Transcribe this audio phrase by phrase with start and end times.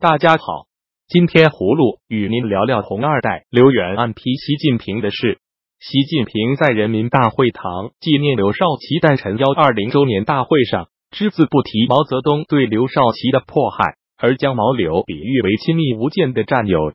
[0.00, 0.70] 大家好，
[1.08, 5.40] 今天葫芦与您聊聊红二代刘源暗批习近平的事。
[5.80, 16.92] 习近平在人民大会堂纪念刘少奇诞辰幺二零周年大会上，只字不提毛泽东对刘少奇的迫害，而将毛刘比喻为亲密无间的战友。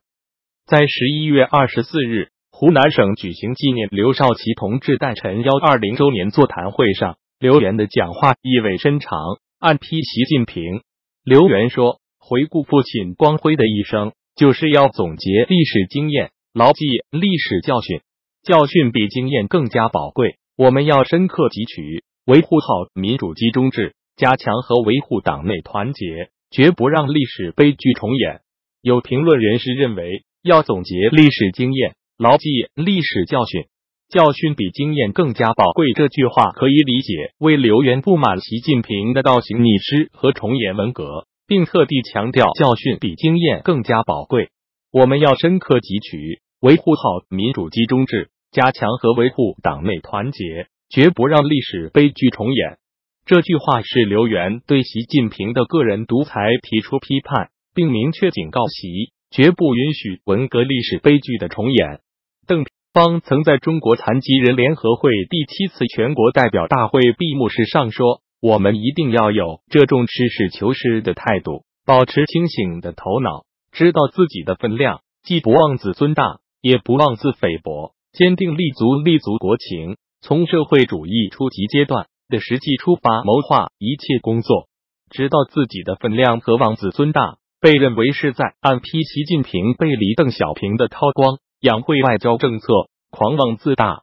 [0.65, 9.19] 在十一月二十四日，湖南省举行纪念刘少奇同志诞辰幺二零周年座谈会上，刘源的讲话意味深长，
[9.59, 10.83] 暗批习近平。
[11.25, 11.99] 刘源说。
[12.25, 17.99] 回顾父亲光辉的一生，就是要总结历史经验，牢记历史教训。
[18.43, 28.39] 教训比经验更加宝贵，我们要深刻汲取，维护好民主集中制，加强和维护党内团结，绝不让历史悲剧重演。
[28.81, 33.65] 有评论人士认为，要总结历史经验，牢记历史教训，
[34.07, 35.91] 教训比经验更加宝贵。
[35.91, 41.27] 这句话可以理解为刘源不满习近平的倒行逆施和重演文革。
[41.47, 44.49] 并特地强调，教训比经验更加宝贵。
[44.91, 52.77] 我们要深刻汲取，维护好民主集中制，加强和维护党内团结，绝不让历史悲剧重演。
[53.25, 61.99] 这句话是刘源对习近平的个人独裁提出批判，并明确警告习绝不允许文革历史悲剧的重演。
[62.47, 68.22] 邓方曾在中国残疾人联合会第七次全国代表大会闭幕式上说。
[68.43, 84.67] 我们一定要有这种实事求是的态度，保持清醒的头脑，知道自己的分量，既不妄自尊大，也不妄自菲薄，坚定立足立足国情，从社会主义初级阶段的实际出发，谋划一切工作。
[85.09, 92.67] 知道自己的分量和妄自尊大，被认为是在暗批习近平背离邓小平的韬光养晦外交政策，
[93.09, 94.01] 狂妄自大。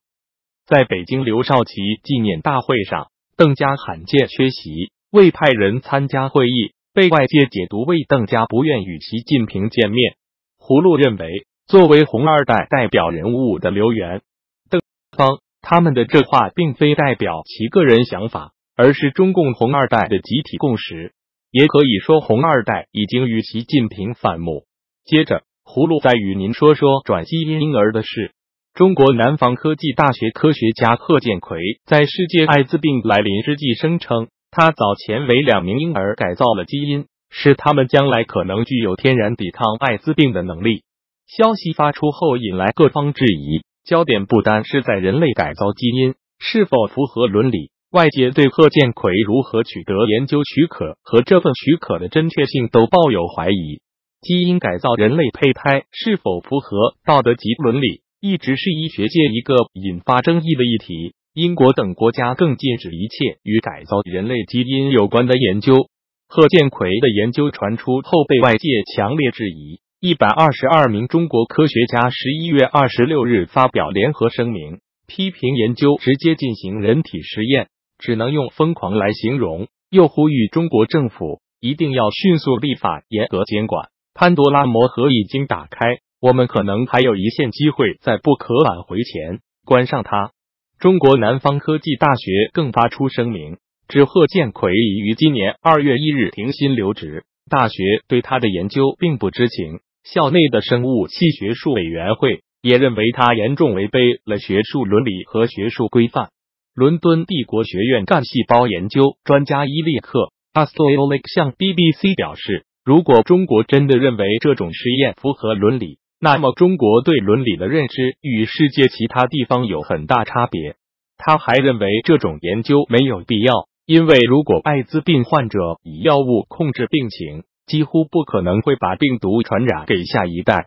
[0.66, 3.09] 在北京刘少奇纪念大会上。
[3.40, 10.16] 邓家罕见缺席，未派人参加会议，被外界解读为邓家不愿与习近平见面。
[10.58, 14.20] 葫芦认为，作为红二代代表人物的刘源、
[14.68, 14.82] 邓
[15.16, 21.14] 方，他们的这话并非代表其个人想法，而是中共红二代的集体共识。
[21.50, 24.66] 也可以说，红二代已经与习近平反目。
[25.06, 28.34] 接着，葫芦再与您说说转基因婴儿的事。
[28.74, 40.82] 中国南方科技大学科学家贺建奎在世界艾滋病来临之际声称，他早前为两名婴儿改造了基因，使他们将来可能具有天然抵抗艾滋病的能力。
[41.26, 53.80] 消息发出后，引来各方质疑，焦点不单是在人类改造基因是否符合伦理，外界对贺建奎如何取得研究许可和这份许可的真确性都抱有怀疑。
[54.22, 58.02] 基因改造人类胚胎是否符合道德及伦理？
[58.22, 61.14] 一直是医学界一个引发争议的议题。
[61.32, 65.88] 英国等国家更禁止一切与改造人类基因有关的研究。
[66.28, 69.80] 贺建奎的研究传出后，被外界强烈质疑。
[70.00, 79.68] 一百二十二名中国科学家十一月二十六日发表联合声明，批评研究直接进行人体实验，只能用疯狂来形容。
[79.88, 83.88] 又呼吁中国政府一定要迅速立法，严格监管。
[84.12, 86.00] 潘多拉魔盒已经打开。
[86.20, 90.32] 我们可能还有一线机会，在不可挽回前关上它。
[90.78, 93.56] 中国南方科技大学更发出声明，
[93.88, 99.80] 指贺建奎已于今年二月一日停薪留职，大学对他的研究并不知情。
[100.04, 106.28] 校内的生物系学术委员会也认为他严重违背了学术伦理和学术规范。
[106.74, 120.76] 伦敦帝国学院干细胞研究专家伊利克 a s t o l i k 向 BBC 表示，如果中国真的认为这种实验符合伦理，那么，中国对伦理的认知与世界其他地方有很大差别。
[121.16, 130.66] 他还认为这种研究没有必要，因为如果艾滋病患者以药物控制病情，几乎不可能会把病毒传染给下一代。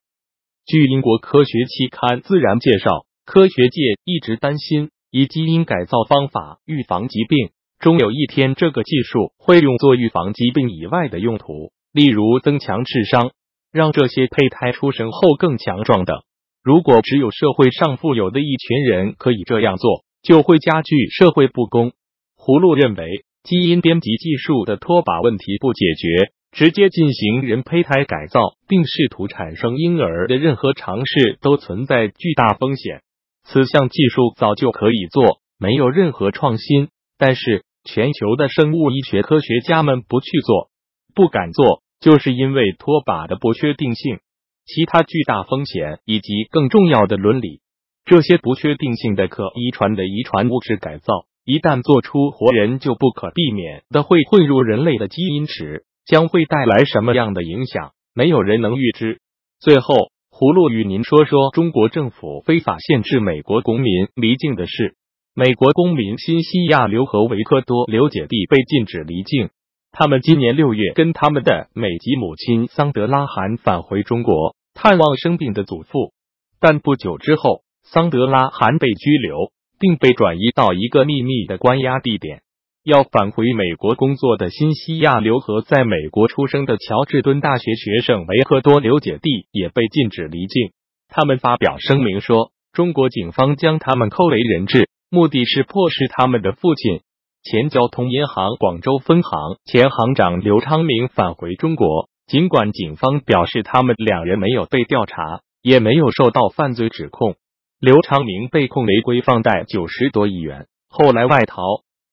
[0.65, 13.29] 据英国科学期刊《自然》介绍，科学界一直担心以基因改造方法预防疾病，终有一天这个技术会用作预防疾病以外的用途，例如增强智商。
[13.73, 16.21] 让这些胚胎出生后更强壮的。
[16.63, 21.91] 如果只有社会上富有的一群人可以这样做，就会加剧社会不公。
[22.37, 33.01] 葫芦认为，基因编辑技术的拖把问题不解决，直接进行人胚胎改造并试图产生婴儿的任何尝试都存在巨大风险。
[33.43, 40.69] 此项技术早就可以做，没有任何创新，但是全球的生物医学科学家们不去做，
[41.15, 41.81] 不敢做。
[42.03, 44.19] 就是因为拖把的不确定性、
[44.65, 47.61] 其他巨大风险以及更重要的伦理，
[48.03, 51.13] 这些不确定性的可遗传的遗传物质改造，
[51.45, 57.91] 一旦做出活人，就不可避免的会混入人类的基因池，将会带来什么样的影响？
[58.13, 59.21] 没有人能预知。
[59.61, 59.95] 最后，
[60.29, 64.97] 葫芦与您说说中国政府非法限制美国公民离境的事。
[65.33, 69.51] 美国公民新西亚刘和维克多刘姐弟被禁止离境。
[69.95, 76.13] 他们今年六月跟他们的美籍母亲桑德拉罕返回中国探望生病的祖父，
[76.59, 82.41] 但不久之后，桑德拉罕被拘留，并被转移到一个秘密的关押地点。
[82.83, 90.71] 要返回美国工作的新西亚刘和在美国出生的乔治敦大学学生维克多刘姐弟也被禁止离境。
[91.07, 97.01] 他们发表声明说，中国警方将他们扣为人质，目的是迫使他们的父亲。
[97.43, 107.35] 前交通银行广州分行前行长刘昌明返回中国，尽管警方表示他们两人没有被调查，也没有受到犯罪指控。
[107.81, 111.61] 刘昌明被控违规放贷九十多亿元，后来外逃。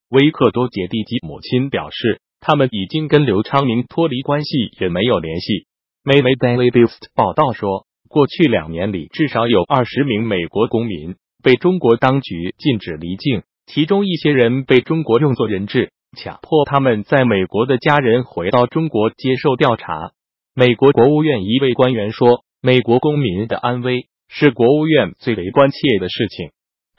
[0.09, 4.49] 维克多姐弟及母亲表示，他们已经跟刘昌明脱离关系，
[4.81, 5.65] 也没有联系。
[6.03, 13.43] 美媒 Daily Beast 报道说，过去两年里，至少有二十名美国公民被中国当局禁止离境。
[13.73, 20.11] 其中一些人被中国用作人质，强迫他们在美国的家人回到中国接受调查。
[20.53, 26.49] 美国国务院一位官员说：“美国公民的安危是国务院最为关切的事情。”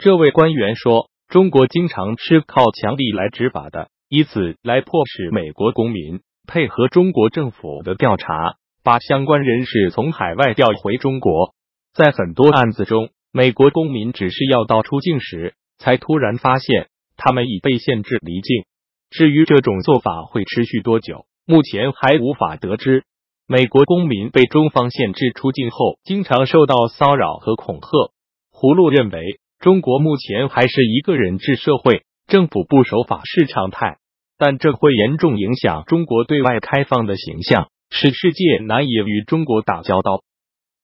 [0.01, 11.53] 这位官员说：“中国经常是靠强力来执法的，以此来迫使美国公民配合中国政府的调查，把相关人士从海外调回中国。
[11.93, 18.65] 在很多案子中，美国公民只是要到出境时。”才突然发现他们已被限制离境。
[19.11, 23.05] 至于这种做法会持续多久，目前还无法得知。
[23.47, 28.13] 美国公民被中方限制出境后，经常受到骚扰和恐吓。
[28.53, 33.99] 葫芦认为，中国目前还是一个人治社会，政府不守法是常态，
[34.39, 40.23] 但这会严重影响中国对外开放的形象，使世界难以与中国打交道。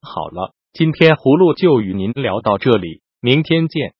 [0.03, 3.95] 好了，今天葫芦就与您聊到这里，明天见。